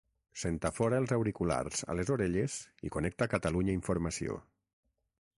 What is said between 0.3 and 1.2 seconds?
S'entafora els